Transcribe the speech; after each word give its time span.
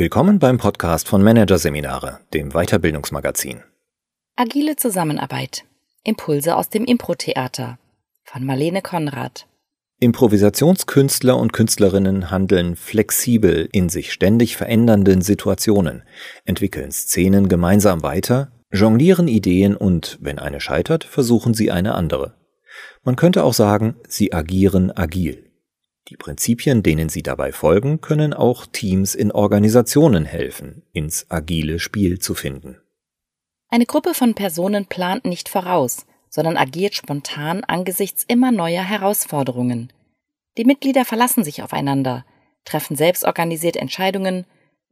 Willkommen 0.00 0.38
beim 0.38 0.56
Podcast 0.56 1.08
von 1.08 1.22
Managerseminare, 1.22 2.20
dem 2.32 2.52
Weiterbildungsmagazin. 2.52 3.60
Agile 4.34 4.76
Zusammenarbeit. 4.76 5.66
Impulse 6.04 6.56
aus 6.56 6.70
dem 6.70 6.86
Impro-Theater 6.86 7.78
von 8.24 8.46
Marlene 8.46 8.80
Konrad. 8.80 9.46
Improvisationskünstler 9.98 11.36
und 11.36 11.52
Künstlerinnen 11.52 12.30
handeln 12.30 12.76
flexibel 12.76 13.68
in 13.72 13.90
sich 13.90 14.14
ständig 14.14 14.56
verändernden 14.56 15.20
Situationen, 15.20 16.02
entwickeln 16.46 16.92
Szenen 16.92 17.50
gemeinsam 17.50 18.02
weiter, 18.02 18.52
jonglieren 18.72 19.28
Ideen 19.28 19.76
und, 19.76 20.16
wenn 20.22 20.38
eine 20.38 20.62
scheitert, 20.62 21.04
versuchen 21.04 21.52
sie 21.52 21.70
eine 21.70 21.94
andere. 21.94 22.38
Man 23.04 23.16
könnte 23.16 23.44
auch 23.44 23.52
sagen, 23.52 23.96
sie 24.08 24.32
agieren 24.32 24.96
agil. 24.96 25.49
Die 26.08 26.16
Prinzipien, 26.16 26.82
denen 26.82 27.08
sie 27.08 27.22
dabei 27.22 27.52
folgen, 27.52 28.00
können 28.00 28.34
auch 28.34 28.66
Teams 28.66 29.14
in 29.14 29.30
Organisationen 29.30 30.24
helfen, 30.24 30.82
ins 30.92 31.26
agile 31.30 31.78
Spiel 31.78 32.18
zu 32.18 32.34
finden. 32.34 32.80
Eine 33.68 33.86
Gruppe 33.86 34.14
von 34.14 34.34
Personen 34.34 34.86
plant 34.86 35.24
nicht 35.24 35.48
voraus, 35.48 36.06
sondern 36.28 36.56
agiert 36.56 36.94
spontan 36.94 37.62
angesichts 37.64 38.24
immer 38.26 38.50
neuer 38.50 38.82
Herausforderungen. 38.82 39.92
Die 40.58 40.64
Mitglieder 40.64 41.04
verlassen 41.04 41.44
sich 41.44 41.62
aufeinander, 41.62 42.24
treffen 42.64 42.96
selbstorganisiert 42.96 43.76
Entscheidungen, 43.76 44.46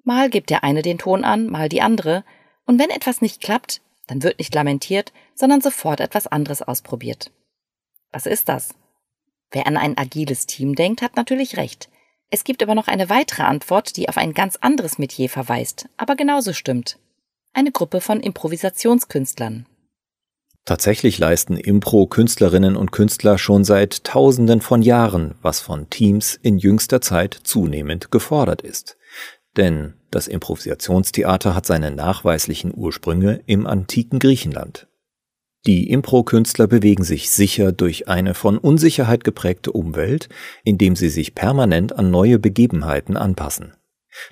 mal 0.04 0.30
gibt 0.30 0.50
der 0.50 0.62
eine 0.62 0.82
den 0.82 0.98
Ton 0.98 1.24
an, 1.24 1.46
mal 1.46 1.68
die 1.68 1.82
andere, 1.82 2.24
und 2.64 2.78
wenn 2.78 2.90
etwas 2.90 3.20
nicht 3.20 3.40
klappt, 3.40 3.80
dann 4.06 4.22
wird 4.22 4.38
nicht 4.38 4.54
lamentiert, 4.54 5.12
sondern 5.34 5.60
sofort 5.60 6.00
etwas 6.00 6.26
anderes 6.26 6.62
ausprobiert. 6.62 7.32
Was 8.12 8.26
ist 8.26 8.48
das? 8.48 8.74
Wer 9.50 9.66
an 9.66 9.76
ein 9.76 9.96
agiles 9.96 10.46
Team 10.46 10.74
denkt, 10.74 11.02
hat 11.02 11.16
natürlich 11.16 11.56
recht. 11.56 11.88
Es 12.30 12.44
gibt 12.44 12.62
aber 12.62 12.74
noch 12.74 12.88
eine 12.88 13.08
weitere 13.08 13.42
Antwort, 13.42 13.96
die 13.96 14.08
auf 14.08 14.18
ein 14.18 14.34
ganz 14.34 14.56
anderes 14.56 14.98
Metier 14.98 15.30
verweist, 15.30 15.88
aber 15.96 16.14
genauso 16.14 16.52
stimmt. 16.52 16.98
Eine 17.54 17.72
Gruppe 17.72 18.00
von 18.00 18.20
Improvisationskünstlern. 18.20 19.66
Tatsächlich 20.66 21.18
leisten 21.18 21.56
Impro-Künstlerinnen 21.56 22.76
und 22.76 22.92
Künstler 22.92 23.38
schon 23.38 23.64
seit 23.64 24.04
Tausenden 24.04 24.60
von 24.60 24.82
Jahren, 24.82 25.34
was 25.40 25.60
von 25.60 25.88
Teams 25.88 26.38
in 26.42 26.58
jüngster 26.58 27.00
Zeit 27.00 27.40
zunehmend 27.42 28.10
gefordert 28.10 28.60
ist. 28.60 28.98
Denn 29.56 29.94
das 30.10 30.28
Improvisationstheater 30.28 31.54
hat 31.54 31.64
seine 31.64 31.90
nachweislichen 31.90 32.74
Ursprünge 32.76 33.40
im 33.46 33.66
antiken 33.66 34.18
Griechenland. 34.18 34.88
Die 35.66 35.90
Impro-Künstler 35.90 36.66
bewegen 36.66 37.04
sich 37.04 37.30
sicher 37.30 37.72
durch 37.72 38.08
eine 38.08 38.34
von 38.34 38.58
Unsicherheit 38.58 39.24
geprägte 39.24 39.72
Umwelt, 39.72 40.28
indem 40.64 40.96
sie 40.96 41.10
sich 41.10 41.34
permanent 41.34 41.94
an 41.94 42.10
neue 42.10 42.38
Begebenheiten 42.38 43.16
anpassen. 43.16 43.74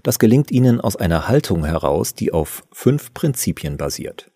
Das 0.03 0.19
gelingt 0.19 0.51
ihnen 0.51 0.81
aus 0.81 0.97
einer 0.97 1.29
Haltung 1.29 1.65
heraus, 1.65 2.15
die 2.15 2.33
auf 2.33 2.65
fünf 2.73 3.13
Prinzipien 3.13 3.77
basiert. 3.77 4.31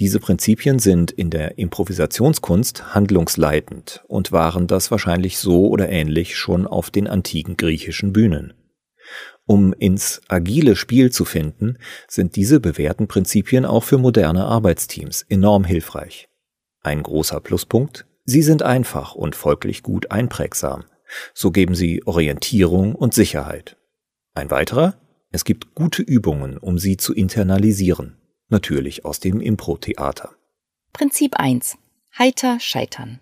Diese 0.00 0.20
Prinzipien 0.20 0.78
sind 0.78 1.10
in 1.10 1.30
der 1.30 1.58
Improvisationskunst 1.58 2.94
handlungsleitend 2.94 4.04
und 4.08 4.32
waren 4.32 4.66
das 4.66 4.90
wahrscheinlich 4.90 5.38
so 5.38 5.68
oder 5.68 5.88
ähnlich 5.88 6.36
schon 6.36 6.66
auf 6.66 6.90
den 6.90 7.06
antiken 7.06 7.56
griechischen 7.56 8.12
Bühnen. 8.12 8.54
Um 9.48 9.72
ins 9.72 10.20
agile 10.28 10.76
Spiel 10.76 11.10
zu 11.10 11.24
finden, 11.24 11.78
sind 12.06 12.36
diese 12.36 12.60
bewährten 12.60 13.08
Prinzipien 13.08 13.64
auch 13.64 13.82
für 13.82 13.96
moderne 13.96 14.44
Arbeitsteams 14.44 15.22
enorm 15.22 15.64
hilfreich. 15.64 16.28
Ein 16.82 17.02
großer 17.02 17.40
Pluspunkt, 17.40 18.04
sie 18.26 18.42
sind 18.42 18.62
einfach 18.62 19.14
und 19.14 19.34
folglich 19.34 19.82
gut 19.82 20.10
einprägsam. 20.10 20.84
So 21.32 21.50
geben 21.50 21.74
sie 21.74 22.06
Orientierung 22.06 22.94
und 22.94 23.14
Sicherheit. 23.14 23.78
Ein 24.34 24.50
weiterer, 24.50 25.00
es 25.30 25.46
gibt 25.46 25.74
gute 25.74 26.02
Übungen, 26.02 26.58
um 26.58 26.78
sie 26.78 26.98
zu 26.98 27.14
internalisieren, 27.14 28.18
natürlich 28.50 29.06
aus 29.06 29.18
dem 29.18 29.40
Impro-Theater. 29.40 30.28
Prinzip 30.92 31.36
1. 31.36 31.78
Heiter 32.18 32.60
scheitern. 32.60 33.18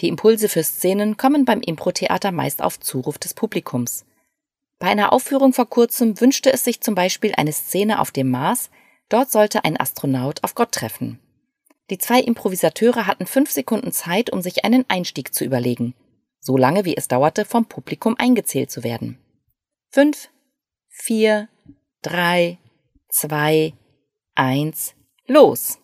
Die 0.00 0.08
Impulse 0.08 0.48
für 0.48 0.62
Szenen 0.62 1.18
kommen 1.18 1.44
beim 1.44 1.60
Impro-Theater 1.60 2.32
meist 2.32 2.62
auf 2.62 2.80
Zuruf 2.80 3.18
des 3.18 3.34
Publikums. 3.34 4.06
Bei 4.78 4.88
einer 4.88 5.12
Aufführung 5.12 5.52
vor 5.52 5.68
kurzem 5.68 6.20
wünschte 6.20 6.52
es 6.52 6.64
sich 6.64 6.80
zum 6.80 6.94
Beispiel 6.94 7.32
eine 7.36 7.52
Szene 7.52 8.00
auf 8.00 8.10
dem 8.10 8.30
Mars, 8.30 8.70
dort 9.08 9.30
sollte 9.30 9.64
ein 9.64 9.78
Astronaut 9.78 10.44
auf 10.44 10.54
Gott 10.54 10.72
treffen. 10.72 11.18
Die 11.88 11.98
zwei 11.98 12.20
Improvisateure 12.20 13.06
hatten 13.06 13.26
fünf 13.26 13.50
Sekunden 13.50 13.92
Zeit, 13.92 14.30
um 14.30 14.42
sich 14.42 14.64
einen 14.64 14.84
Einstieg 14.88 15.32
zu 15.32 15.44
überlegen, 15.44 15.94
so 16.40 16.56
lange 16.56 16.84
wie 16.84 16.96
es 16.96 17.08
dauerte, 17.08 17.44
vom 17.44 17.66
Publikum 17.66 18.16
eingezählt 18.18 18.70
zu 18.70 18.84
werden. 18.84 19.18
Fünf, 19.90 20.28
vier, 20.88 21.48
drei, 22.02 22.58
zwei, 23.08 23.72
eins, 24.34 24.94
los! 25.26 25.78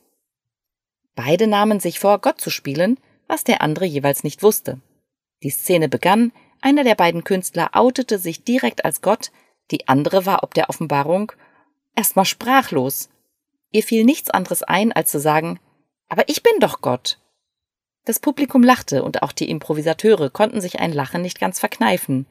Beide 1.14 1.46
nahmen 1.46 1.78
sich 1.78 2.00
vor, 2.00 2.20
Gott 2.20 2.40
zu 2.40 2.50
spielen, 2.50 2.98
was 3.28 3.44
der 3.44 3.62
andere 3.62 3.84
jeweils 3.84 4.24
nicht 4.24 4.42
wusste. 4.42 4.80
Die 5.42 5.50
Szene 5.50 5.88
begann, 5.88 6.32
einer 6.62 6.84
der 6.84 6.94
beiden 6.94 7.24
Künstler 7.24 7.70
outete 7.74 8.18
sich 8.18 8.44
direkt 8.44 8.84
als 8.84 9.02
Gott, 9.02 9.30
die 9.70 9.88
andere 9.88 10.26
war 10.26 10.42
ob 10.42 10.54
der 10.54 10.70
Offenbarung 10.70 11.32
erstmal 11.94 12.24
sprachlos. 12.24 13.10
Ihr 13.70 13.82
fiel 13.82 14.04
nichts 14.04 14.30
anderes 14.30 14.62
ein, 14.62 14.92
als 14.92 15.10
zu 15.10 15.20
sagen, 15.20 15.60
aber 16.08 16.28
ich 16.28 16.42
bin 16.42 16.52
doch 16.60 16.80
Gott. 16.80 17.18
Das 18.04 18.18
Publikum 18.18 18.62
lachte 18.62 19.04
und 19.04 19.22
auch 19.22 19.32
die 19.32 19.48
Improvisateure 19.48 20.30
konnten 20.30 20.60
sich 20.60 20.80
ein 20.80 20.92
Lachen 20.92 21.22
nicht 21.22 21.38
ganz 21.38 21.60
verkneifen. 21.60 22.26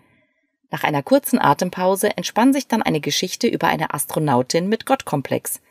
Nach 0.69 0.83
einer 0.83 1.03
kurzen 1.03 1.39
Atempause 1.39 2.15
entspann 2.17 2.53
sich 2.53 2.67
dann 2.67 2.81
eine 2.81 2.99
Geschichte 2.99 3.47
über 3.47 3.67
eine 3.67 3.93
Astronautin 3.93 4.67
mit 4.67 4.85
Gottkomplex. 4.85 5.61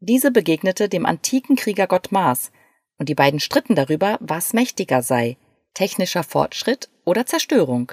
Diese 0.00 0.30
begegnete 0.30 0.88
dem 0.88 1.04
antiken 1.06 1.56
Kriegergott 1.56 2.10
Mars, 2.10 2.50
und 2.98 3.08
die 3.08 3.14
beiden 3.14 3.40
stritten 3.40 3.74
darüber, 3.74 4.18
was 4.20 4.52
mächtiger 4.52 5.02
sei, 5.02 5.36
technischer 5.74 6.22
Fortschritt 6.22 6.90
oder 7.04 7.26
Zerstörung. 7.26 7.92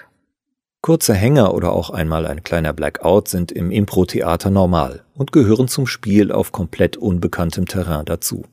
Kurze 0.81 1.13
Hänger 1.13 1.53
oder 1.53 1.73
auch 1.73 1.89
einmal 1.89 2.27
ein 2.27 2.43
kleiner 2.43 2.71
Blackout 2.71 3.27
sind 3.27 3.51
im 3.51 3.71
Impro-Theater 3.71 4.49
normal 4.49 5.03
und 5.13 5.31
gehören 5.31 5.67
zum 5.67 5.88
Spiel 5.88 6.31
auf 6.31 6.51
komplett 6.51 6.97
unbekanntem 6.97 7.65
Terrain 7.65 8.05
dazu. 8.05 8.45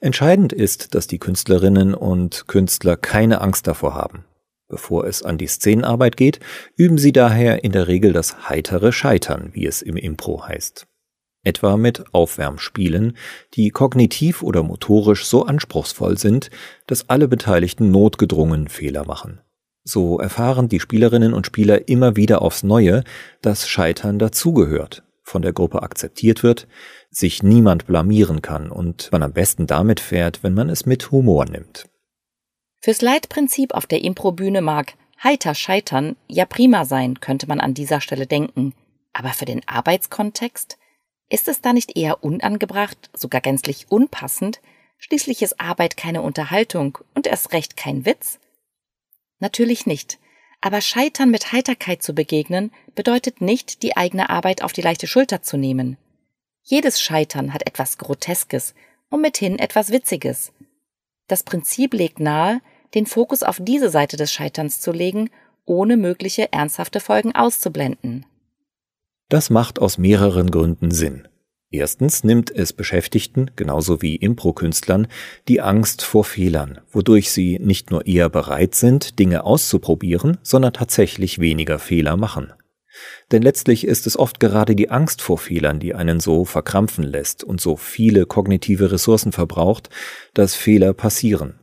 Entscheidend 0.00 0.52
ist, 0.52 0.94
dass 0.94 1.06
die 1.06 1.18
Künstlerinnen 1.18 1.94
und 1.94 2.46
Künstler 2.46 2.96
keine 2.96 3.40
Angst 3.40 3.66
davor 3.66 3.94
haben. 3.94 4.24
Bevor 4.68 5.06
es 5.06 5.22
an 5.22 5.38
die 5.38 5.46
Szenenarbeit 5.46 6.16
geht, 6.16 6.40
üben 6.76 6.98
sie 6.98 7.12
daher 7.12 7.62
in 7.62 7.72
der 7.72 7.86
Regel 7.86 8.12
das 8.12 8.48
heitere 8.48 8.90
Scheitern, 8.90 9.50
wie 9.52 9.66
es 9.66 9.80
im 9.82 9.96
Impro 9.96 10.46
heißt. 10.46 10.86
Etwa 11.44 11.76
mit 11.76 12.12
Aufwärmspielen, 12.12 13.16
die 13.54 13.70
kognitiv 13.70 14.42
oder 14.42 14.64
motorisch 14.64 15.24
so 15.24 15.44
anspruchsvoll 15.44 16.18
sind, 16.18 16.50
dass 16.88 17.08
alle 17.08 17.28
Beteiligten 17.28 17.92
notgedrungen 17.92 18.66
Fehler 18.66 19.04
machen. 19.06 19.40
So 19.88 20.18
erfahren 20.18 20.68
die 20.68 20.80
Spielerinnen 20.80 21.32
und 21.32 21.46
Spieler 21.46 21.88
immer 21.88 22.16
wieder 22.16 22.42
aufs 22.42 22.64
Neue, 22.64 23.04
dass 23.40 23.68
Scheitern 23.68 24.18
dazugehört, 24.18 25.04
von 25.22 25.42
der 25.42 25.52
Gruppe 25.52 25.80
akzeptiert 25.84 26.42
wird, 26.42 26.66
sich 27.08 27.44
niemand 27.44 27.86
blamieren 27.86 28.42
kann 28.42 28.72
und 28.72 29.12
man 29.12 29.22
am 29.22 29.32
besten 29.32 29.68
damit 29.68 30.00
fährt, 30.00 30.42
wenn 30.42 30.54
man 30.54 30.70
es 30.70 30.86
mit 30.86 31.12
Humor 31.12 31.44
nimmt. 31.44 31.88
Fürs 32.80 33.00
Leitprinzip 33.00 33.74
auf 33.74 33.86
der 33.86 34.02
Improbühne 34.02 34.60
mag 34.60 34.94
heiter 35.22 35.54
scheitern 35.54 36.16
ja 36.26 36.46
prima 36.46 36.84
sein, 36.84 37.20
könnte 37.20 37.46
man 37.46 37.60
an 37.60 37.72
dieser 37.72 38.00
Stelle 38.00 38.26
denken. 38.26 38.74
Aber 39.12 39.28
für 39.28 39.44
den 39.44 39.66
Arbeitskontext? 39.68 40.78
Ist 41.28 41.46
es 41.46 41.60
da 41.60 41.72
nicht 41.72 41.96
eher 41.96 42.24
unangebracht, 42.24 43.08
sogar 43.14 43.40
gänzlich 43.40 43.86
unpassend? 43.88 44.60
Schließlich 44.98 45.42
ist 45.42 45.60
Arbeit 45.60 45.96
keine 45.96 46.22
Unterhaltung 46.22 46.98
und 47.14 47.28
erst 47.28 47.52
recht 47.52 47.76
kein 47.76 48.04
Witz. 48.04 48.40
Natürlich 49.38 49.86
nicht. 49.86 50.18
Aber 50.60 50.80
Scheitern 50.80 51.30
mit 51.30 51.52
Heiterkeit 51.52 52.02
zu 52.02 52.14
begegnen, 52.14 52.72
bedeutet 52.94 53.40
nicht, 53.40 53.82
die 53.82 53.96
eigene 53.96 54.30
Arbeit 54.30 54.62
auf 54.62 54.72
die 54.72 54.80
leichte 54.80 55.06
Schulter 55.06 55.42
zu 55.42 55.56
nehmen. 55.56 55.96
Jedes 56.62 57.00
Scheitern 57.00 57.52
hat 57.52 57.66
etwas 57.66 57.98
Groteskes 57.98 58.74
und 59.10 59.20
mithin 59.20 59.58
etwas 59.58 59.92
Witziges. 59.92 60.52
Das 61.28 61.42
Prinzip 61.42 61.94
legt 61.94 62.20
nahe, 62.20 62.60
den 62.94 63.06
Fokus 63.06 63.42
auf 63.42 63.58
diese 63.60 63.90
Seite 63.90 64.16
des 64.16 64.32
Scheiterns 64.32 64.80
zu 64.80 64.92
legen, 64.92 65.30
ohne 65.64 65.96
mögliche 65.96 66.52
ernsthafte 66.52 67.00
Folgen 67.00 67.34
auszublenden. 67.34 68.24
Das 69.28 69.50
macht 69.50 69.80
aus 69.80 69.98
mehreren 69.98 70.50
Gründen 70.50 70.90
Sinn. 70.90 71.28
Erstens 71.70 72.22
nimmt 72.22 72.50
es 72.54 72.72
Beschäftigten, 72.72 73.50
genauso 73.56 74.00
wie 74.00 74.14
Impro-Künstlern, 74.16 75.08
die 75.48 75.60
Angst 75.60 76.02
vor 76.02 76.24
Fehlern, 76.24 76.80
wodurch 76.92 77.32
sie 77.32 77.58
nicht 77.58 77.90
nur 77.90 78.06
eher 78.06 78.28
bereit 78.28 78.76
sind, 78.76 79.18
Dinge 79.18 79.44
auszuprobieren, 79.44 80.38
sondern 80.42 80.72
tatsächlich 80.72 81.40
weniger 81.40 81.80
Fehler 81.80 82.16
machen. 82.16 82.52
Denn 83.32 83.42
letztlich 83.42 83.86
ist 83.86 84.06
es 84.06 84.18
oft 84.18 84.38
gerade 84.38 84.76
die 84.76 84.90
Angst 84.90 85.20
vor 85.20 85.38
Fehlern, 85.38 85.80
die 85.80 85.94
einen 85.94 86.20
so 86.20 86.44
verkrampfen 86.44 87.04
lässt 87.04 87.42
und 87.42 87.60
so 87.60 87.76
viele 87.76 88.26
kognitive 88.26 88.92
Ressourcen 88.92 89.32
verbraucht, 89.32 89.90
dass 90.34 90.54
Fehler 90.54 90.94
passieren. 90.94 91.58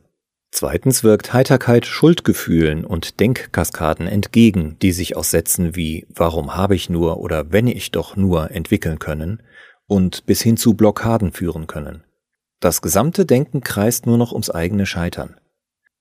Zweitens 0.50 1.02
wirkt 1.02 1.32
Heiterkeit 1.32 1.86
Schuldgefühlen 1.86 2.84
und 2.84 3.18
Denkkaskaden 3.18 4.06
entgegen, 4.06 4.76
die 4.82 4.92
sich 4.92 5.16
aus 5.16 5.30
Sätzen 5.32 5.74
wie 5.74 6.06
Warum 6.10 6.54
habe 6.54 6.76
ich 6.76 6.88
nur 6.88 7.18
oder 7.18 7.50
wenn 7.50 7.66
ich 7.66 7.90
doch 7.90 8.14
nur 8.14 8.52
entwickeln 8.52 9.00
können 9.00 9.42
und 9.86 10.26
bis 10.26 10.42
hin 10.42 10.56
zu 10.56 10.74
Blockaden 10.74 11.32
führen 11.32 11.66
können. 11.66 12.04
Das 12.60 12.82
gesamte 12.82 13.26
Denken 13.26 13.60
kreist 13.60 14.06
nur 14.06 14.16
noch 14.16 14.32
ums 14.32 14.50
eigene 14.50 14.86
Scheitern. 14.86 15.38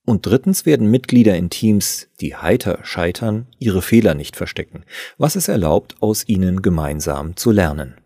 Und 0.05 0.25
drittens 0.25 0.65
werden 0.65 0.91
Mitglieder 0.91 1.35
in 1.35 1.49
Teams, 1.49 2.09
die 2.19 2.35
heiter 2.35 2.79
scheitern, 2.83 3.47
ihre 3.57 3.81
Fehler 3.81 4.15
nicht 4.15 4.35
verstecken, 4.35 4.83
was 5.17 5.35
es 5.35 5.47
erlaubt, 5.47 5.95
aus 6.01 6.27
ihnen 6.27 6.61
gemeinsam 6.61 7.37
zu 7.37 7.51
lernen. 7.51 8.01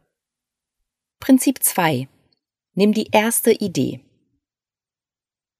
Prinzip 1.20 1.64
2. 1.64 2.08
Nimm 2.76 2.94
die 2.94 3.10
erste 3.12 3.52
Idee. 3.52 4.02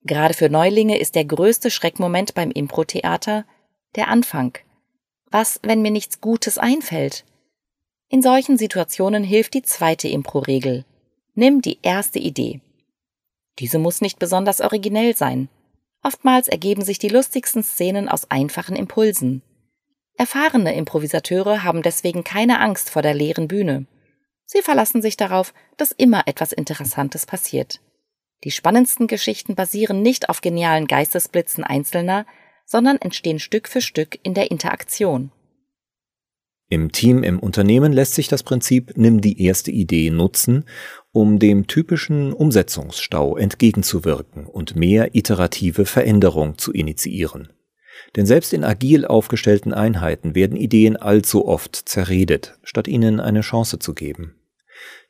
Gerade 0.04 0.36
für 0.36 0.50
Neulinge 0.50 1.00
ist 1.00 1.16
der 1.16 1.26
größte 1.26 1.72
Schreckmoment 1.72 2.36
beim 2.36 2.52
Impro-Theater 2.52 3.46
der 3.96 4.08
Anfang. 4.08 4.58
Was, 5.32 5.60
wenn 5.64 5.82
mir 5.82 5.92
nichts 5.92 6.22
Gutes 6.22 6.58
einfällt? 6.58 7.26
In 8.10 8.22
solchen 8.22 8.58
Situationen 8.58 9.24
hilft 9.24 9.54
die 9.54 9.64
zweite 9.64 10.08
Impro-Regel. 10.08 10.86
Nimm 11.36 11.62
die 11.62 11.80
erste 11.82 12.20
Idee. 12.20 12.62
Diese 13.60 13.80
muss 13.80 14.00
nicht 14.00 14.18
besonders 14.18 14.62
originell 14.62 15.16
sein. 15.16 15.50
Oftmals 16.04 16.48
ergeben 16.48 16.84
sich 16.84 17.00
die 17.00 17.10
lustigsten 17.10 17.64
Szenen 17.64 18.08
aus 18.08 18.32
einfachen 18.32 18.78
Impulsen. 18.78 19.42
Erfahrene 20.16 20.74
Improvisateure 20.74 21.64
haben 21.64 21.82
deswegen 21.82 22.24
keine 22.24 22.60
Angst 22.62 22.90
vor 22.90 23.02
der 23.02 23.14
leeren 23.14 23.50
Bühne. 23.50 23.86
Sie 24.46 24.62
verlassen 24.62 25.02
sich 25.02 25.18
darauf, 25.18 25.54
dass 25.76 25.92
immer 25.92 26.28
etwas 26.28 26.54
Interessantes 26.54 27.26
passiert. 27.26 27.82
Die 28.46 28.52
spannendsten 28.52 29.08
Geschichten 29.08 29.56
basieren 29.56 30.02
nicht 30.02 30.30
auf 30.30 30.40
genialen 30.40 30.88
Geistesblitzen 30.88 31.66
Einzelner, 31.66 32.26
sondern 32.66 32.98
entstehen 32.98 33.40
Stück 33.40 33.68
für 33.68 33.82
Stück 33.82 34.18
in 34.24 34.34
der 34.34 34.50
Interaktion. 34.50 35.32
Im 36.70 36.92
Team 36.92 37.24
im 37.24 37.40
Unternehmen 37.40 37.94
lässt 37.94 38.16
sich 38.16 38.28
das 38.28 38.44
Prinzip 38.44 38.98
Nimm 38.98 39.22
die 39.22 39.42
erste 39.42 39.72
Idee 39.72 40.10
nutzen, 40.10 40.66
um 41.14 41.40
dem 41.40 41.68
typischen 41.68 42.34
Umsetzungsstau 42.34 43.38
entgegenzuwirken 43.38 44.46
und 44.46 44.76
mehr 44.76 45.16
iterative 45.16 45.86
Veränderung 45.86 46.58
zu 46.58 46.74
initiieren. 46.74 47.54
Denn 48.18 48.26
selbst 48.26 48.52
in 48.52 48.66
agil 48.66 49.06
aufgestellten 49.06 49.74
Einheiten 49.74 50.36
werden 50.36 50.58
Ideen 50.58 50.98
allzu 50.98 51.48
oft 51.48 51.76
zerredet, 51.76 52.60
statt 52.64 52.90
ihnen 52.90 53.22
eine 53.22 53.42
Chance 53.42 53.80
zu 53.80 53.94
geben. 53.94 54.36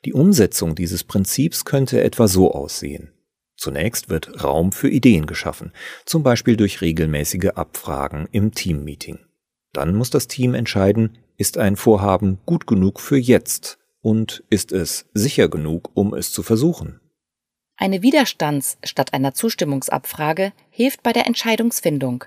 Die 0.04 0.12
Umsetzung 0.12 0.76
dieses 0.76 1.02
Prinzips 1.02 1.64
könnte 1.64 2.00
etwa 2.02 2.28
so 2.28 2.52
aussehen. 2.52 3.12
Zunächst 3.56 4.08
wird 4.08 4.44
Raum 4.44 4.70
für 4.70 4.88
Ideen 4.88 5.26
geschaffen, 5.26 5.72
zum 6.06 6.22
Beispiel 6.22 6.56
durch 6.56 6.80
regelmäßige 6.80 7.50
Abfragen 7.56 8.28
im 8.30 8.52
Teammeeting. 8.52 9.18
Dann 9.72 9.96
muss 9.96 10.10
das 10.10 10.28
Team 10.28 10.54
entscheiden, 10.54 11.18
ist 11.38 11.56
ein 11.56 11.76
Vorhaben 11.76 12.38
gut 12.44 12.66
genug 12.66 13.00
für 13.00 13.16
jetzt 13.16 13.78
und 14.02 14.44
ist 14.50 14.72
es 14.72 15.06
sicher 15.14 15.48
genug, 15.48 15.90
um 15.94 16.12
es 16.12 16.32
zu 16.32 16.42
versuchen. 16.42 17.00
Eine 17.76 18.02
Widerstands- 18.02 18.76
statt 18.82 19.14
einer 19.14 19.34
Zustimmungsabfrage 19.34 20.52
hilft 20.70 21.02
bei 21.04 21.12
der 21.12 21.26
Entscheidungsfindung. 21.26 22.24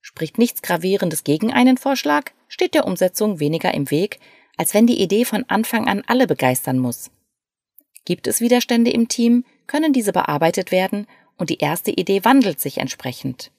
Spricht 0.00 0.38
nichts 0.38 0.62
Gravierendes 0.62 1.22
gegen 1.22 1.52
einen 1.52 1.76
Vorschlag, 1.76 2.30
steht 2.48 2.74
der 2.74 2.86
Umsetzung 2.86 3.38
weniger 3.38 3.74
im 3.74 3.90
Weg, 3.90 4.20
als 4.56 4.72
wenn 4.72 4.86
die 4.86 5.02
Idee 5.02 5.26
von 5.26 5.44
Anfang 5.48 5.86
an 5.86 6.02
alle 6.06 6.26
begeistern 6.26 6.78
muss. 6.78 7.10
Gibt 8.06 8.26
es 8.26 8.40
Widerstände 8.40 8.90
im 8.90 9.08
Team, 9.08 9.44
können 9.66 9.92
diese 9.92 10.12
bearbeitet 10.12 10.72
werden 10.72 11.06
und 11.36 11.50
die 11.50 11.58
erste 11.58 11.90
Idee 11.90 12.24
wandelt 12.24 12.60
sich 12.60 12.78
entsprechend. 12.78 13.50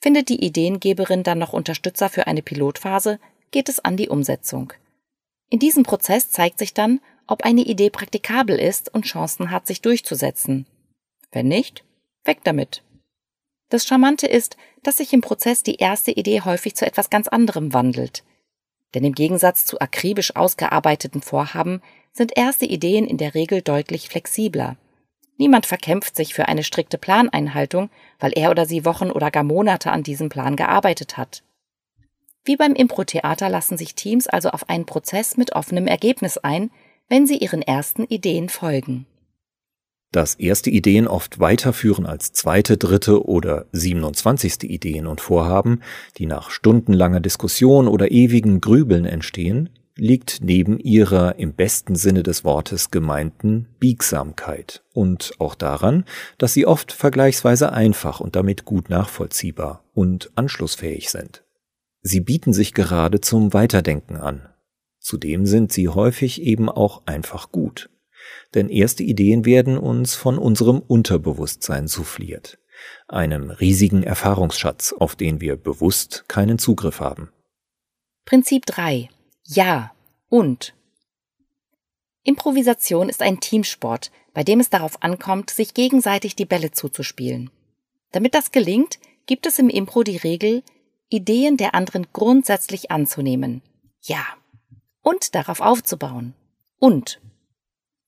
Findet 0.00 0.28
die 0.28 0.44
Ideengeberin 0.44 1.24
dann 1.24 1.38
noch 1.38 1.52
Unterstützer 1.52 2.08
für 2.08 2.28
eine 2.28 2.42
Pilotphase, 2.42 3.18
geht 3.50 3.68
es 3.68 3.78
an 3.80 3.96
die 3.96 4.08
Umsetzung. 4.08 4.72
In 5.48 5.58
diesem 5.58 5.82
Prozess 5.84 6.30
zeigt 6.30 6.58
sich 6.58 6.74
dann, 6.74 7.00
ob 7.26 7.44
eine 7.44 7.62
Idee 7.62 7.90
praktikabel 7.90 8.58
ist 8.58 8.92
und 8.92 9.04
Chancen 9.04 9.50
hat, 9.50 9.66
sich 9.66 9.82
durchzusetzen. 9.82 10.66
Wenn 11.32 11.48
nicht, 11.48 11.84
weg 12.24 12.40
damit. 12.44 12.82
Das 13.68 13.84
Charmante 13.84 14.26
ist, 14.26 14.56
dass 14.82 14.98
sich 14.98 15.12
im 15.12 15.20
Prozess 15.20 15.62
die 15.62 15.76
erste 15.76 16.12
Idee 16.12 16.42
häufig 16.42 16.76
zu 16.76 16.86
etwas 16.86 17.10
ganz 17.10 17.26
anderem 17.26 17.72
wandelt. 17.72 18.22
Denn 18.94 19.04
im 19.04 19.14
Gegensatz 19.14 19.64
zu 19.64 19.80
akribisch 19.80 20.36
ausgearbeiteten 20.36 21.20
Vorhaben 21.20 21.82
sind 22.12 22.36
erste 22.36 22.64
Ideen 22.64 23.06
in 23.06 23.18
der 23.18 23.34
Regel 23.34 23.62
deutlich 23.62 24.08
flexibler. 24.08 24.76
Niemand 25.36 25.66
verkämpft 25.66 26.16
sich 26.16 26.32
für 26.32 26.48
eine 26.48 26.62
strikte 26.62 26.96
Planeinhaltung, 26.96 27.90
weil 28.18 28.32
er 28.34 28.50
oder 28.50 28.64
sie 28.64 28.84
Wochen 28.84 29.10
oder 29.10 29.30
gar 29.30 29.42
Monate 29.42 29.90
an 29.90 30.02
diesem 30.02 30.28
Plan 30.28 30.56
gearbeitet 30.56 31.16
hat. 31.16 31.42
Wie 32.46 32.56
beim 32.56 32.74
Impro-Theater 32.74 33.48
lassen 33.48 33.76
sich 33.76 33.96
Teams 33.96 34.28
also 34.28 34.50
auf 34.50 34.68
einen 34.70 34.86
Prozess 34.86 35.36
mit 35.36 35.56
offenem 35.56 35.88
Ergebnis 35.88 36.38
ein, 36.38 36.70
wenn 37.08 37.26
sie 37.26 37.38
ihren 37.38 37.60
ersten 37.60 38.04
Ideen 38.04 38.48
folgen. 38.48 39.04
Dass 40.12 40.36
erste 40.36 40.70
Ideen 40.70 41.08
oft 41.08 41.40
weiterführen 41.40 42.06
als 42.06 42.32
zweite, 42.32 42.76
dritte 42.76 43.26
oder 43.26 43.66
27. 43.72 44.62
Ideen 44.62 45.08
und 45.08 45.20
Vorhaben, 45.20 45.82
die 46.18 46.26
nach 46.26 46.50
stundenlanger 46.50 47.18
Diskussion 47.18 47.88
oder 47.88 48.12
ewigen 48.12 48.60
Grübeln 48.60 49.06
entstehen, 49.06 49.68
liegt 49.96 50.38
neben 50.40 50.78
ihrer 50.78 51.40
im 51.40 51.52
besten 51.52 51.96
Sinne 51.96 52.22
des 52.22 52.44
Wortes 52.44 52.92
gemeinten 52.92 53.66
Biegsamkeit 53.80 54.84
und 54.92 55.32
auch 55.38 55.56
daran, 55.56 56.04
dass 56.38 56.54
sie 56.54 56.66
oft 56.66 56.92
vergleichsweise 56.92 57.72
einfach 57.72 58.20
und 58.20 58.36
damit 58.36 58.64
gut 58.64 58.88
nachvollziehbar 58.88 59.82
und 59.94 60.30
anschlussfähig 60.36 61.10
sind. 61.10 61.45
Sie 62.08 62.20
bieten 62.20 62.52
sich 62.52 62.72
gerade 62.72 63.20
zum 63.20 63.52
Weiterdenken 63.52 64.14
an. 64.14 64.48
Zudem 65.00 65.44
sind 65.44 65.72
sie 65.72 65.88
häufig 65.88 66.40
eben 66.40 66.68
auch 66.68 67.04
einfach 67.04 67.50
gut. 67.50 67.90
Denn 68.54 68.68
erste 68.68 69.02
Ideen 69.02 69.44
werden 69.44 69.76
uns 69.76 70.14
von 70.14 70.38
unserem 70.38 70.78
Unterbewusstsein 70.78 71.88
souffliert, 71.88 72.60
einem 73.08 73.50
riesigen 73.50 74.04
Erfahrungsschatz, 74.04 74.92
auf 74.92 75.16
den 75.16 75.40
wir 75.40 75.56
bewusst 75.56 76.28
keinen 76.28 76.60
Zugriff 76.60 77.00
haben. 77.00 77.32
Prinzip 78.24 78.66
3 78.66 79.08
ja 79.42 79.92
und. 80.28 80.74
Improvisation 82.22 83.08
ist 83.08 83.20
ein 83.20 83.40
Teamsport, 83.40 84.12
bei 84.32 84.44
dem 84.44 84.60
es 84.60 84.70
darauf 84.70 85.02
ankommt, 85.02 85.50
sich 85.50 85.74
gegenseitig 85.74 86.36
die 86.36 86.46
Bälle 86.46 86.70
zuzuspielen. 86.70 87.50
Damit 88.12 88.36
das 88.36 88.52
gelingt, 88.52 89.00
gibt 89.26 89.46
es 89.46 89.58
im 89.58 89.68
Impro 89.68 90.04
die 90.04 90.18
Regel, 90.18 90.62
Ideen 91.08 91.56
der 91.56 91.74
anderen 91.74 92.06
grundsätzlich 92.12 92.90
anzunehmen. 92.90 93.62
Ja. 94.02 94.24
Und 95.02 95.34
darauf 95.34 95.60
aufzubauen. 95.60 96.34
Und. 96.78 97.20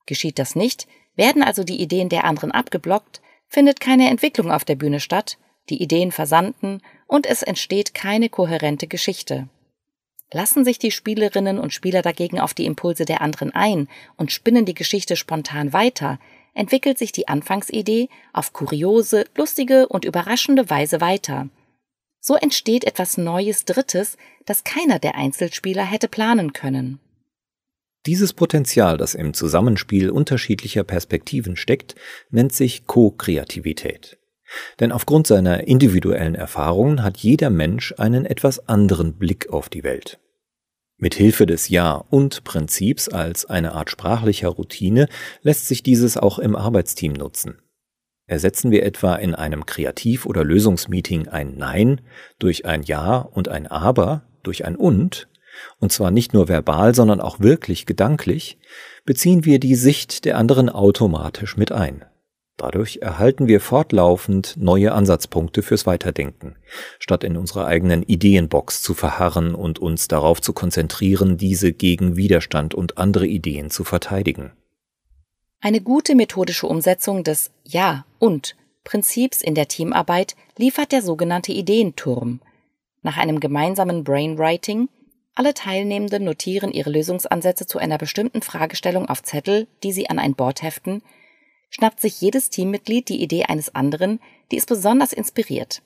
Geschieht 0.06 0.38
das 0.38 0.56
nicht, 0.56 0.88
werden 1.14 1.42
also 1.42 1.64
die 1.64 1.80
Ideen 1.80 2.08
der 2.08 2.24
anderen 2.24 2.50
abgeblockt, 2.50 3.20
findet 3.46 3.80
keine 3.80 4.10
Entwicklung 4.10 4.50
auf 4.50 4.64
der 4.64 4.76
Bühne 4.76 5.00
statt, 5.00 5.38
die 5.68 5.82
Ideen 5.82 6.12
versanden 6.12 6.80
und 7.06 7.26
es 7.26 7.42
entsteht 7.42 7.94
keine 7.94 8.28
kohärente 8.28 8.86
Geschichte. 8.86 9.48
Lassen 10.32 10.64
sich 10.64 10.78
die 10.78 10.90
Spielerinnen 10.90 11.58
und 11.58 11.72
Spieler 11.72 12.02
dagegen 12.02 12.38
auf 12.38 12.52
die 12.52 12.66
Impulse 12.66 13.04
der 13.04 13.22
anderen 13.22 13.54
ein 13.54 13.88
und 14.16 14.30
spinnen 14.30 14.66
die 14.66 14.74
Geschichte 14.74 15.16
spontan 15.16 15.72
weiter, 15.72 16.18
entwickelt 16.54 16.98
sich 16.98 17.12
die 17.12 17.28
Anfangsidee 17.28 18.08
auf 18.32 18.52
kuriose, 18.52 19.24
lustige 19.36 19.88
und 19.88 20.04
überraschende 20.04 20.68
Weise 20.68 21.00
weiter. 21.00 21.48
So 22.20 22.34
entsteht 22.34 22.84
etwas 22.84 23.16
Neues 23.18 23.64
Drittes, 23.64 24.16
das 24.44 24.64
keiner 24.64 24.98
der 24.98 25.14
Einzelspieler 25.14 25.84
hätte 25.84 26.08
planen 26.08 26.52
können. 26.52 27.00
Dieses 28.06 28.32
Potenzial, 28.32 28.96
das 28.96 29.14
im 29.14 29.34
Zusammenspiel 29.34 30.10
unterschiedlicher 30.10 30.84
Perspektiven 30.84 31.56
steckt, 31.56 31.94
nennt 32.30 32.52
sich 32.52 32.86
Co-Kreativität. 32.86 34.18
Denn 34.80 34.92
aufgrund 34.92 35.26
seiner 35.26 35.66
individuellen 35.66 36.34
Erfahrungen 36.34 37.02
hat 37.02 37.18
jeder 37.18 37.50
Mensch 37.50 37.94
einen 37.98 38.24
etwas 38.24 38.66
anderen 38.68 39.14
Blick 39.18 39.50
auf 39.50 39.68
die 39.68 39.84
Welt. 39.84 40.18
Mit 40.96 41.14
Hilfe 41.14 41.46
des 41.46 41.68
Ja 41.68 41.92
und 41.94 42.44
Prinzips 42.44 43.08
als 43.08 43.44
eine 43.44 43.72
Art 43.72 43.90
sprachlicher 43.90 44.48
Routine 44.48 45.08
lässt 45.42 45.68
sich 45.68 45.82
dieses 45.82 46.16
auch 46.16 46.38
im 46.38 46.56
Arbeitsteam 46.56 47.12
nutzen. 47.12 47.60
Ersetzen 48.28 48.70
wir 48.70 48.82
etwa 48.84 49.16
in 49.16 49.34
einem 49.34 49.64
Kreativ- 49.64 50.26
oder 50.26 50.44
Lösungsmeeting 50.44 51.28
ein 51.28 51.54
Nein 51.56 52.02
durch 52.38 52.66
ein 52.66 52.82
Ja 52.82 53.16
und 53.18 53.48
ein 53.48 53.66
Aber 53.66 54.22
durch 54.42 54.66
ein 54.66 54.76
Und, 54.76 55.28
und 55.78 55.92
zwar 55.92 56.10
nicht 56.10 56.34
nur 56.34 56.46
verbal, 56.46 56.94
sondern 56.94 57.22
auch 57.22 57.40
wirklich 57.40 57.86
gedanklich, 57.86 58.58
beziehen 59.06 59.46
wir 59.46 59.58
die 59.58 59.74
Sicht 59.74 60.26
der 60.26 60.36
anderen 60.36 60.68
automatisch 60.68 61.56
mit 61.56 61.72
ein. 61.72 62.04
Dadurch 62.58 62.98
erhalten 63.00 63.46
wir 63.48 63.60
fortlaufend 63.60 64.56
neue 64.58 64.92
Ansatzpunkte 64.92 65.62
fürs 65.62 65.86
Weiterdenken, 65.86 66.56
statt 66.98 67.24
in 67.24 67.38
unserer 67.38 67.66
eigenen 67.66 68.02
Ideenbox 68.02 68.82
zu 68.82 68.92
verharren 68.92 69.54
und 69.54 69.78
uns 69.78 70.06
darauf 70.06 70.42
zu 70.42 70.52
konzentrieren, 70.52 71.38
diese 71.38 71.72
gegen 71.72 72.16
Widerstand 72.16 72.74
und 72.74 72.98
andere 72.98 73.26
Ideen 73.26 73.70
zu 73.70 73.84
verteidigen. 73.84 74.52
Eine 75.60 75.80
gute 75.80 76.14
methodische 76.14 76.66
Umsetzung 76.66 77.24
des 77.24 77.50
Ja 77.64 78.04
und 78.18 78.56
Prinzips 78.84 79.42
in 79.42 79.54
der 79.54 79.68
Teamarbeit 79.68 80.36
liefert 80.56 80.92
der 80.92 81.02
sogenannte 81.02 81.52
Ideenturm. 81.52 82.40
Nach 83.02 83.16
einem 83.16 83.40
gemeinsamen 83.40 84.04
Brainwriting 84.04 84.88
alle 85.38 85.54
Teilnehmenden 85.54 86.24
notieren 86.24 86.72
ihre 86.72 86.90
Lösungsansätze 86.90 87.64
zu 87.64 87.78
einer 87.78 87.96
bestimmten 87.96 88.42
Fragestellung 88.42 89.08
auf 89.08 89.22
Zettel, 89.22 89.68
die 89.84 89.92
sie 89.92 90.10
an 90.10 90.18
ein 90.18 90.34
Board 90.34 90.62
heften, 90.62 91.00
schnappt 91.70 92.00
sich 92.00 92.20
jedes 92.20 92.50
Teammitglied 92.50 93.08
die 93.08 93.22
Idee 93.22 93.44
eines 93.44 93.72
anderen, 93.72 94.18
die 94.50 94.56
es 94.56 94.66
besonders 94.66 95.12
inspiriert. 95.12 95.82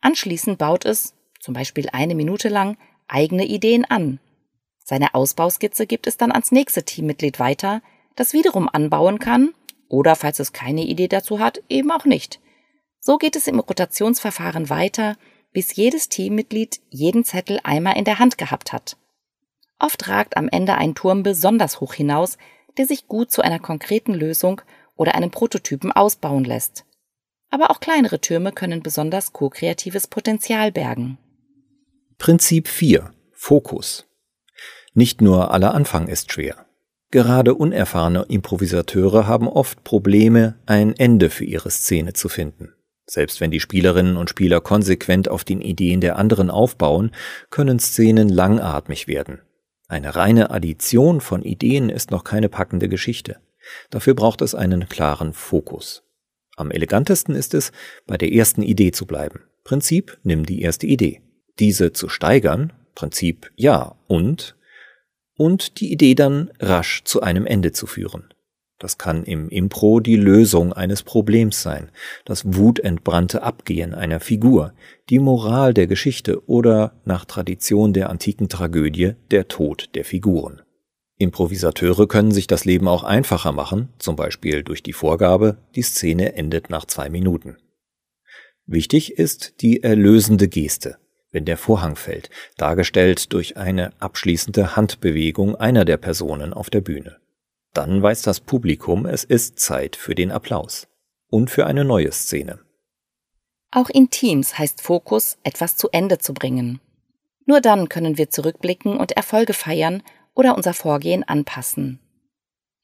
Anschließend 0.00 0.58
baut 0.58 0.84
es, 0.84 1.14
zum 1.38 1.54
Beispiel 1.54 1.88
eine 1.92 2.16
Minute 2.16 2.48
lang, 2.48 2.78
eigene 3.06 3.44
Ideen 3.44 3.84
an. 3.84 4.18
Seine 4.82 5.14
Ausbauskizze 5.14 5.86
gibt 5.86 6.08
es 6.08 6.16
dann 6.16 6.32
ans 6.32 6.50
nächste 6.50 6.82
Teammitglied 6.82 7.38
weiter, 7.38 7.82
das 8.16 8.32
wiederum 8.32 8.68
anbauen 8.68 9.18
kann 9.18 9.54
oder, 9.88 10.16
falls 10.16 10.40
es 10.40 10.52
keine 10.52 10.82
Idee 10.84 11.08
dazu 11.08 11.38
hat, 11.38 11.62
eben 11.68 11.90
auch 11.92 12.04
nicht. 12.04 12.40
So 12.98 13.18
geht 13.18 13.36
es 13.36 13.46
im 13.46 13.60
Rotationsverfahren 13.60 14.68
weiter, 14.68 15.16
bis 15.52 15.76
jedes 15.76 16.08
Teammitglied 16.08 16.80
jeden 16.90 17.24
Zettel 17.24 17.60
einmal 17.62 17.96
in 17.96 18.04
der 18.04 18.18
Hand 18.18 18.36
gehabt 18.36 18.72
hat. 18.72 18.96
Oft 19.78 20.08
ragt 20.08 20.36
am 20.36 20.48
Ende 20.48 20.74
ein 20.74 20.94
Turm 20.94 21.22
besonders 21.22 21.80
hoch 21.80 21.94
hinaus, 21.94 22.36
der 22.76 22.86
sich 22.86 23.06
gut 23.06 23.30
zu 23.30 23.42
einer 23.42 23.58
konkreten 23.58 24.14
Lösung 24.14 24.60
oder 24.96 25.14
einem 25.14 25.30
Prototypen 25.30 25.92
ausbauen 25.92 26.44
lässt. 26.44 26.84
Aber 27.50 27.70
auch 27.70 27.80
kleinere 27.80 28.20
Türme 28.20 28.52
können 28.52 28.82
besonders 28.82 29.32
ko-kreatives 29.32 30.08
Potenzial 30.08 30.72
bergen. 30.72 31.18
Prinzip 32.18 32.68
4. 32.68 33.12
Fokus. 33.32 34.06
Nicht 34.94 35.20
nur 35.20 35.52
aller 35.52 35.74
Anfang 35.74 36.08
ist 36.08 36.32
schwer. 36.32 36.65
Gerade 37.10 37.54
unerfahrene 37.54 38.26
Improvisateure 38.28 39.26
haben 39.26 39.48
oft 39.48 39.84
Probleme, 39.84 40.56
ein 40.66 40.94
Ende 40.96 41.30
für 41.30 41.44
ihre 41.44 41.70
Szene 41.70 42.12
zu 42.12 42.28
finden. 42.28 42.72
Selbst 43.08 43.40
wenn 43.40 43.52
die 43.52 43.60
Spielerinnen 43.60 44.16
und 44.16 44.28
Spieler 44.30 44.60
konsequent 44.60 45.28
auf 45.28 45.44
den 45.44 45.60
Ideen 45.60 46.00
der 46.00 46.16
anderen 46.16 46.50
aufbauen, 46.50 47.12
können 47.50 47.78
Szenen 47.78 48.28
langatmig 48.28 49.06
werden. 49.06 49.40
Eine 49.88 50.16
reine 50.16 50.50
Addition 50.50 51.20
von 51.20 51.42
Ideen 51.42 51.88
ist 51.88 52.10
noch 52.10 52.24
keine 52.24 52.48
packende 52.48 52.88
Geschichte. 52.88 53.36
Dafür 53.90 54.14
braucht 54.14 54.42
es 54.42 54.56
einen 54.56 54.88
klaren 54.88 55.32
Fokus. 55.32 56.02
Am 56.56 56.72
elegantesten 56.72 57.36
ist 57.36 57.54
es, 57.54 57.70
bei 58.06 58.16
der 58.16 58.32
ersten 58.32 58.62
Idee 58.62 58.90
zu 58.90 59.06
bleiben. 59.06 59.42
Prinzip, 59.62 60.18
nimm 60.24 60.44
die 60.44 60.62
erste 60.62 60.86
Idee. 60.86 61.22
Diese 61.60 61.92
zu 61.92 62.08
steigern, 62.08 62.72
Prinzip 62.94 63.52
ja 63.54 63.96
und, 64.08 64.56
und 65.36 65.80
die 65.80 65.92
Idee 65.92 66.14
dann 66.14 66.50
rasch 66.60 67.02
zu 67.04 67.22
einem 67.22 67.46
Ende 67.46 67.72
zu 67.72 67.86
führen. 67.86 68.24
Das 68.78 68.98
kann 68.98 69.24
im 69.24 69.48
Impro 69.48 70.00
die 70.00 70.16
Lösung 70.16 70.74
eines 70.74 71.02
Problems 71.02 71.62
sein, 71.62 71.90
das 72.26 72.42
wutentbrannte 72.44 73.42
Abgehen 73.42 73.94
einer 73.94 74.20
Figur, 74.20 74.74
die 75.08 75.18
Moral 75.18 75.72
der 75.72 75.86
Geschichte 75.86 76.46
oder 76.46 76.92
nach 77.06 77.24
Tradition 77.24 77.94
der 77.94 78.10
antiken 78.10 78.50
Tragödie 78.50 79.12
der 79.30 79.48
Tod 79.48 79.88
der 79.94 80.04
Figuren. 80.04 80.60
Improvisateure 81.18 82.06
können 82.06 82.32
sich 82.32 82.46
das 82.46 82.66
Leben 82.66 82.88
auch 82.88 83.02
einfacher 83.02 83.52
machen, 83.52 83.88
zum 83.98 84.16
Beispiel 84.16 84.62
durch 84.62 84.82
die 84.82 84.92
Vorgabe, 84.92 85.56
die 85.74 85.82
Szene 85.82 86.34
endet 86.34 86.68
nach 86.68 86.84
zwei 86.84 87.08
Minuten. 87.08 87.56
Wichtig 88.66 89.12
ist 89.12 89.62
die 89.62 89.82
erlösende 89.82 90.48
Geste, 90.48 90.98
wenn 91.32 91.44
der 91.44 91.56
Vorhang 91.56 91.96
fällt, 91.96 92.30
dargestellt 92.56 93.32
durch 93.32 93.56
eine 93.56 93.92
abschließende 94.00 94.76
Handbewegung 94.76 95.56
einer 95.56 95.84
der 95.84 95.96
Personen 95.96 96.52
auf 96.52 96.70
der 96.70 96.80
Bühne. 96.80 97.16
Dann 97.72 98.02
weiß 98.02 98.22
das 98.22 98.40
Publikum, 98.40 99.04
es 99.06 99.24
ist 99.24 99.58
Zeit 99.58 99.96
für 99.96 100.14
den 100.14 100.30
Applaus 100.30 100.88
und 101.28 101.50
für 101.50 101.66
eine 101.66 101.84
neue 101.84 102.12
Szene. 102.12 102.60
Auch 103.70 103.90
in 103.90 104.08
Teams 104.08 104.58
heißt 104.58 104.80
Fokus, 104.80 105.36
etwas 105.42 105.76
zu 105.76 105.90
Ende 105.90 106.18
zu 106.18 106.32
bringen. 106.32 106.80
Nur 107.44 107.60
dann 107.60 107.88
können 107.88 108.16
wir 108.16 108.30
zurückblicken 108.30 108.96
und 108.96 109.12
Erfolge 109.12 109.52
feiern 109.52 110.02
oder 110.34 110.56
unser 110.56 110.74
Vorgehen 110.74 111.22
anpassen. 111.22 112.00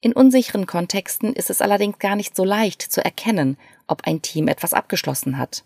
In 0.01 0.13
unsicheren 0.13 0.67
Kontexten 0.67 1.33
ist 1.33 1.49
es 1.49 1.61
allerdings 1.61 1.97
gar 1.97 2.15
nicht 2.15 2.35
so 2.35 2.43
leicht 2.43 2.81
zu 2.81 3.03
erkennen, 3.03 3.57
ob 3.87 4.05
ein 4.05 4.21
Team 4.21 4.47
etwas 4.47 4.73
abgeschlossen 4.73 5.37
hat. 5.37 5.63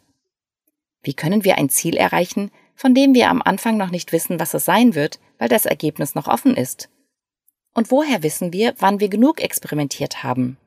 Wie 1.02 1.16
können 1.16 1.44
wir 1.44 1.58
ein 1.58 1.70
Ziel 1.70 1.98
erreichen, 1.98 2.52
von 2.78 2.94
dem 2.94 3.14
wir 3.14 3.30
am 3.30 3.42
Anfang 3.42 3.76
noch 3.76 3.90
nicht 3.90 4.14
wissen, 4.14 4.40
was 4.40 4.54
es 4.54 4.64
sein 4.64 4.96
wird, 4.96 5.20
weil 5.40 5.50
das 5.50 5.66
Ergebnis 5.66 6.16
noch 6.16 6.28
offen 6.28 6.56
ist? 6.56 6.90
Und 7.74 7.92
woher 7.92 8.24
wissen 8.24 8.54
wir, 8.54 8.76
wann 8.78 9.00
wir 9.00 9.10
genug 9.10 9.42
experimentiert 9.42 10.24
haben? 10.24 10.58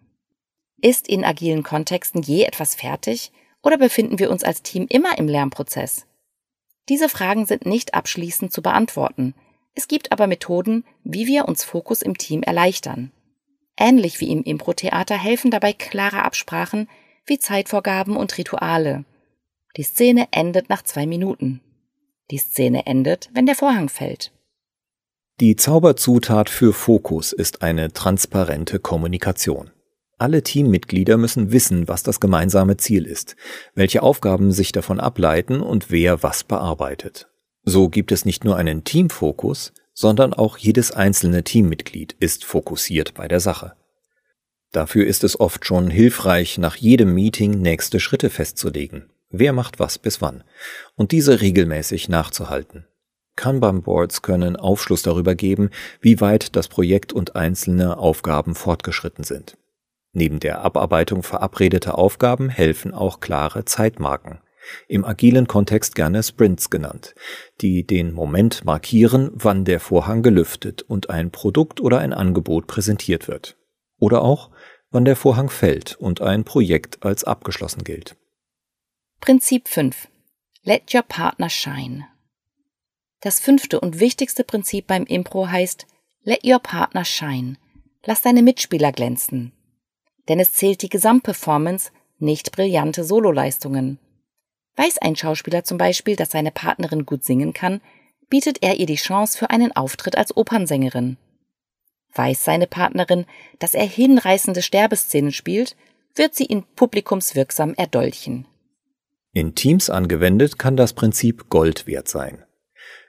Ist 0.82 1.08
in 1.08 1.24
agilen 1.24 1.62
Kontexten 1.62 2.20
je 2.20 2.42
etwas 2.42 2.74
fertig 2.74 3.32
oder 3.62 3.78
befinden 3.78 4.18
wir 4.18 4.30
uns 4.30 4.42
als 4.44 4.62
Team 4.62 4.86
immer 4.88 5.16
im 5.18 5.28
Lernprozess? 5.28 6.06
Diese 6.88 7.08
Fragen 7.08 7.46
sind 7.46 7.64
nicht 7.64 7.94
abschließend 7.94 8.52
zu 8.52 8.62
beantworten. 8.62 9.34
Es 9.74 9.86
gibt 9.86 10.10
aber 10.10 10.26
Methoden, 10.26 10.84
wie 11.04 11.26
wir 11.26 11.46
uns 11.46 11.62
Fokus 11.62 12.02
im 12.02 12.18
Team 12.18 12.42
erleichtern. 12.42 13.12
Ähnlich 13.76 14.20
wie 14.20 14.30
im 14.30 14.42
Impro-Theater 14.42 15.16
helfen 15.16 15.50
dabei 15.50 15.72
klare 15.72 16.24
Absprachen 16.24 16.88
wie 17.24 17.38
Zeitvorgaben 17.38 18.16
und 18.16 18.36
Rituale. 18.36 19.04
Die 19.76 19.84
Szene 19.84 20.26
endet 20.32 20.68
nach 20.68 20.82
zwei 20.82 21.06
Minuten. 21.06 21.60
Die 22.30 22.38
Szene 22.38 22.86
endet, 22.86 23.28
wenn 23.34 23.46
der 23.46 23.54
Vorhang 23.56 23.88
fällt. 23.88 24.32
Die 25.40 25.56
Zauberzutat 25.56 26.50
für 26.50 26.72
Fokus 26.72 27.32
ist 27.32 27.62
eine 27.62 27.92
transparente 27.92 28.78
Kommunikation. 28.78 29.70
Alle 30.18 30.42
Teammitglieder 30.42 31.16
müssen 31.16 31.50
wissen, 31.50 31.88
was 31.88 32.02
das 32.02 32.20
gemeinsame 32.20 32.76
Ziel 32.76 33.06
ist, 33.06 33.36
welche 33.74 34.02
Aufgaben 34.02 34.52
sich 34.52 34.70
davon 34.70 35.00
ableiten 35.00 35.62
und 35.62 35.90
wer 35.90 36.22
was 36.22 36.44
bearbeitet. 36.44 37.28
So 37.62 37.88
gibt 37.88 38.12
es 38.12 38.24
nicht 38.24 38.44
nur 38.44 38.56
einen 38.56 38.84
Teamfokus, 38.84 39.72
sondern 39.94 40.34
auch 40.34 40.58
jedes 40.58 40.92
einzelne 40.92 41.42
Teammitglied 41.42 42.14
ist 42.20 42.44
fokussiert 42.44 43.14
bei 43.14 43.28
der 43.28 43.40
Sache. 43.40 43.74
Dafür 44.72 45.06
ist 45.06 45.24
es 45.24 45.40
oft 45.40 45.66
schon 45.66 45.90
hilfreich, 45.90 46.58
nach 46.58 46.76
jedem 46.76 47.14
Meeting 47.14 47.60
nächste 47.60 47.98
Schritte 47.98 48.30
festzulegen. 48.30 49.09
Wer 49.30 49.52
macht 49.52 49.78
was 49.78 49.98
bis 49.98 50.20
wann? 50.20 50.44
Und 50.96 51.12
diese 51.12 51.40
regelmäßig 51.40 52.08
nachzuhalten. 52.08 52.86
Kanban-Boards 53.36 54.22
können 54.22 54.56
Aufschluss 54.56 55.02
darüber 55.02 55.34
geben, 55.34 55.70
wie 56.00 56.20
weit 56.20 56.56
das 56.56 56.68
Projekt 56.68 57.12
und 57.12 57.36
einzelne 57.36 57.96
Aufgaben 57.96 58.54
fortgeschritten 58.54 59.24
sind. 59.24 59.56
Neben 60.12 60.40
der 60.40 60.62
Abarbeitung 60.62 61.22
verabredeter 61.22 61.96
Aufgaben 61.96 62.48
helfen 62.48 62.92
auch 62.92 63.20
klare 63.20 63.64
Zeitmarken, 63.64 64.40
im 64.88 65.04
agilen 65.04 65.46
Kontext 65.46 65.94
gerne 65.94 66.22
Sprints 66.22 66.68
genannt, 66.68 67.14
die 67.60 67.86
den 67.86 68.12
Moment 68.12 68.64
markieren, 68.64 69.30
wann 69.34 69.64
der 69.64 69.80
Vorhang 69.80 70.22
gelüftet 70.22 70.82
und 70.82 71.08
ein 71.08 71.30
Produkt 71.30 71.80
oder 71.80 71.98
ein 71.98 72.12
Angebot 72.12 72.66
präsentiert 72.66 73.28
wird. 73.28 73.56
Oder 73.98 74.22
auch, 74.22 74.50
wann 74.90 75.04
der 75.04 75.16
Vorhang 75.16 75.48
fällt 75.48 75.96
und 75.96 76.20
ein 76.20 76.44
Projekt 76.44 77.04
als 77.04 77.24
abgeschlossen 77.24 77.84
gilt. 77.84 78.16
Prinzip 79.20 79.68
5. 79.68 80.08
Let 80.62 80.94
your 80.94 81.02
partner 81.02 81.50
shine. 81.50 82.06
Das 83.20 83.38
fünfte 83.38 83.78
und 83.78 84.00
wichtigste 84.00 84.44
Prinzip 84.44 84.86
beim 84.86 85.04
Impro 85.04 85.46
heißt 85.46 85.86
Let 86.22 86.42
your 86.42 86.58
partner 86.58 87.04
shine. 87.04 87.56
Lass 88.06 88.22
deine 88.22 88.42
Mitspieler 88.42 88.92
glänzen. 88.92 89.52
Denn 90.30 90.40
es 90.40 90.54
zählt 90.54 90.80
die 90.80 90.88
Gesamtperformance, 90.88 91.90
nicht 92.18 92.50
brillante 92.52 93.04
Sololeistungen. 93.04 93.98
Weiß 94.76 94.96
ein 94.96 95.16
Schauspieler 95.16 95.64
zum 95.64 95.76
Beispiel, 95.76 96.16
dass 96.16 96.30
seine 96.30 96.50
Partnerin 96.50 97.04
gut 97.04 97.22
singen 97.22 97.52
kann, 97.52 97.82
bietet 98.30 98.62
er 98.62 98.80
ihr 98.80 98.86
die 98.86 98.94
Chance 98.94 99.36
für 99.36 99.50
einen 99.50 99.76
Auftritt 99.76 100.16
als 100.16 100.34
Opernsängerin. 100.34 101.18
Weiß 102.14 102.42
seine 102.42 102.66
Partnerin, 102.66 103.26
dass 103.58 103.74
er 103.74 103.86
hinreißende 103.86 104.62
Sterbeszenen 104.62 105.32
spielt, 105.32 105.76
wird 106.14 106.34
sie 106.34 106.46
ihn 106.46 106.64
publikumswirksam 106.74 107.74
erdolchen. 107.74 108.46
In 109.32 109.54
Teams 109.54 109.90
angewendet 109.90 110.58
kann 110.58 110.76
das 110.76 110.92
Prinzip 110.92 111.48
Gold 111.50 111.86
wert 111.86 112.08
sein. 112.08 112.44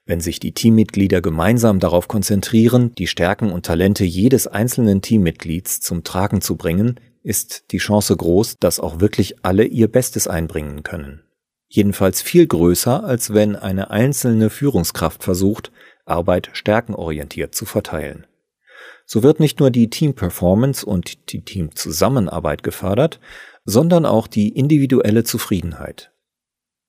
Wenn 0.05 0.19
sich 0.19 0.39
die 0.39 0.53
Teammitglieder 0.53 1.19
gemeinsam 1.21 1.79
darauf 1.79 2.07
konzentrieren, 2.07 2.93
die 2.95 3.07
Stärken 3.07 3.51
und 3.51 3.65
Talente 3.65 4.03
jedes 4.03 4.45
einzelnen 4.45 5.01
Teammitglieds 5.01 5.79
zum 5.79 6.03
Tragen 6.03 6.41
zu 6.41 6.57
bringen, 6.57 6.99
ist 7.23 7.71
die 7.71 7.79
Chance 7.79 8.15
groß, 8.15 8.57
dass 8.59 8.79
auch 8.79 8.99
wirklich 8.99 9.43
alle 9.43 9.63
ihr 9.63 9.87
Bestes 9.87 10.27
einbringen 10.27 10.83
können. 10.83 11.23
Jedenfalls 11.67 12.21
viel 12.21 12.45
größer, 12.45 13.03
als 13.03 13.33
wenn 13.33 13.55
eine 13.55 13.89
einzelne 13.89 14.49
Führungskraft 14.49 15.23
versucht, 15.23 15.71
Arbeit 16.05 16.49
stärkenorientiert 16.53 17.55
zu 17.55 17.65
verteilen. 17.65 18.27
So 19.05 19.23
wird 19.23 19.39
nicht 19.39 19.59
nur 19.59 19.71
die 19.71 19.89
Teamperformance 19.89 20.85
und 20.85 21.31
die 21.31 21.43
Teamzusammenarbeit 21.43 22.63
gefördert, 22.63 23.19
sondern 23.65 24.05
auch 24.05 24.27
die 24.27 24.49
individuelle 24.49 25.23
Zufriedenheit. 25.23 26.11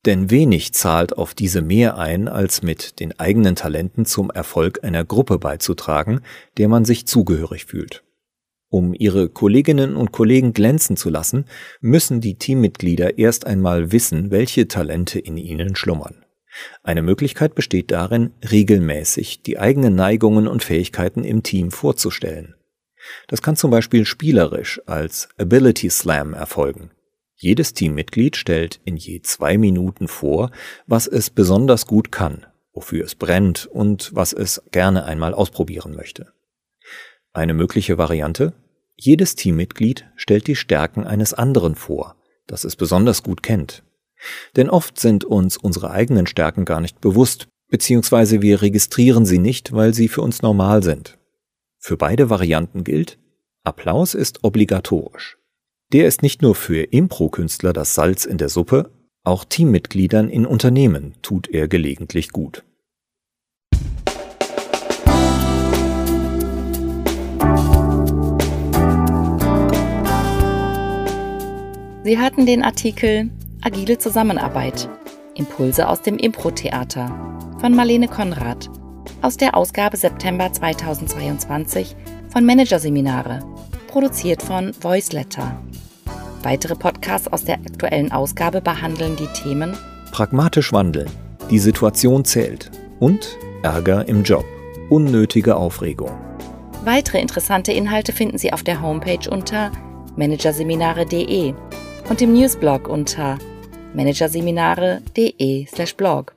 Denn 0.04 0.30
wenig 0.30 0.74
zahlt 0.74 1.16
auf 1.16 1.32
diese 1.32 1.62
mehr 1.62 1.96
ein, 1.96 2.26
als 2.26 2.62
mit 2.62 2.98
den 2.98 3.18
eigenen 3.20 3.54
Talenten 3.54 4.04
zum 4.04 4.30
Erfolg 4.30 4.82
einer 4.82 5.04
Gruppe 5.04 5.38
beizutragen, 5.38 6.22
der 6.56 6.68
man 6.68 6.84
sich 6.84 7.06
zugehörig 7.06 7.66
fühlt. 7.66 8.02
Um 8.68 8.94
ihre 8.94 9.28
Kolleginnen 9.28 9.96
und 9.96 10.12
Kollegen 10.12 10.54
glänzen 10.54 10.96
zu 10.96 11.10
lassen, 11.10 11.44
müssen 11.80 12.20
die 12.20 12.36
Teammitglieder 12.36 13.18
erst 13.18 13.46
einmal 13.46 13.92
wissen, 13.92 14.30
welche 14.30 14.66
Talente 14.66 15.18
in 15.18 15.36
ihnen 15.36 15.76
schlummern. 15.76 16.24
Eine 16.82 17.02
Möglichkeit 17.02 17.54
besteht 17.54 17.90
darin, 17.90 18.32
regelmäßig 18.50 19.42
die 19.42 19.58
eigenen 19.58 19.94
Neigungen 19.94 20.48
und 20.48 20.64
Fähigkeiten 20.64 21.22
im 21.22 21.42
Team 21.42 21.70
vorzustellen. 21.70 22.54
Das 23.28 23.42
kann 23.42 23.56
zum 23.56 23.70
Beispiel 23.70 24.04
spielerisch 24.04 24.80
als 24.86 25.28
Ability 25.38 25.90
Slam 25.90 26.34
erfolgen. 26.34 26.90
Jedes 27.34 27.74
Teammitglied 27.74 28.36
stellt 28.36 28.80
in 28.84 28.96
je 28.96 29.20
zwei 29.22 29.58
Minuten 29.58 30.06
vor, 30.06 30.50
was 30.86 31.08
es 31.08 31.30
besonders 31.30 31.86
gut 31.86 32.12
kann, 32.12 32.46
wofür 32.72 33.04
es 33.04 33.16
brennt 33.16 33.66
und 33.66 34.14
was 34.14 34.32
es 34.32 34.62
gerne 34.70 35.04
einmal 35.04 35.34
ausprobieren 35.34 35.96
möchte. 35.96 36.32
Eine 37.32 37.54
mögliche 37.54 37.98
Variante? 37.98 38.52
Jedes 38.94 39.34
Teammitglied 39.34 40.06
stellt 40.14 40.46
die 40.46 40.54
Stärken 40.54 41.04
eines 41.04 41.34
anderen 41.34 41.74
vor, 41.74 42.14
das 42.46 42.62
es 42.64 42.76
besonders 42.76 43.22
gut 43.22 43.42
kennt. 43.42 43.82
Denn 44.54 44.70
oft 44.70 45.00
sind 45.00 45.24
uns 45.24 45.56
unsere 45.56 45.90
eigenen 45.90 46.26
Stärken 46.26 46.64
gar 46.64 46.80
nicht 46.80 47.00
bewusst, 47.00 47.48
beziehungsweise 47.68 48.42
wir 48.42 48.62
registrieren 48.62 49.26
sie 49.26 49.38
nicht, 49.38 49.72
weil 49.72 49.94
sie 49.94 50.08
für 50.08 50.20
uns 50.20 50.42
normal 50.42 50.82
sind. 50.82 51.18
Für 51.84 51.96
beide 51.96 52.30
Varianten 52.30 52.84
gilt, 52.84 53.18
Applaus 53.64 54.14
ist 54.14 54.44
obligatorisch. 54.44 55.36
Der 55.92 56.06
ist 56.06 56.22
nicht 56.22 56.40
nur 56.40 56.54
für 56.54 56.84
Impro-Künstler 56.84 57.72
das 57.72 57.96
Salz 57.96 58.24
in 58.24 58.38
der 58.38 58.48
Suppe, 58.48 58.92
auch 59.24 59.44
Teammitgliedern 59.44 60.28
in 60.28 60.46
Unternehmen 60.46 61.14
tut 61.22 61.48
er 61.48 61.66
gelegentlich 61.66 62.30
gut. 62.30 62.62
Sie 72.04 72.16
hatten 72.16 72.46
den 72.46 72.62
Artikel 72.62 73.28
Agile 73.60 73.98
Zusammenarbeit. 73.98 74.88
Impulse 75.34 75.88
aus 75.88 76.00
dem 76.00 76.16
Impro-Theater 76.16 77.08
von 77.60 77.74
Marlene 77.74 78.06
Konrad 78.06 78.70
aus 79.22 79.36
der 79.36 79.56
Ausgabe 79.56 79.96
September 79.96 80.52
2022 80.52 81.94
von 82.28 82.44
Managerseminare, 82.44 83.38
produziert 83.86 84.42
von 84.42 84.72
Voiceletter. 84.80 85.56
Weitere 86.42 86.74
Podcasts 86.74 87.28
aus 87.28 87.44
der 87.44 87.54
aktuellen 87.54 88.10
Ausgabe 88.10 88.60
behandeln 88.60 89.14
die 89.16 89.28
Themen 89.28 89.76
Pragmatisch 90.10 90.72
wandeln, 90.72 91.08
die 91.50 91.60
Situation 91.60 92.24
zählt 92.24 92.72
und 92.98 93.38
Ärger 93.62 94.08
im 94.08 94.24
Job, 94.24 94.44
unnötige 94.90 95.54
Aufregung. 95.56 96.10
Weitere 96.84 97.20
interessante 97.20 97.70
Inhalte 97.72 98.12
finden 98.12 98.38
Sie 98.38 98.52
auf 98.52 98.64
der 98.64 98.82
Homepage 98.82 99.30
unter 99.30 99.70
managerseminare.de 100.16 101.54
und 102.10 102.20
im 102.20 102.32
Newsblog 102.34 102.88
unter 102.88 103.38
managerseminare.de/blog. 103.94 106.34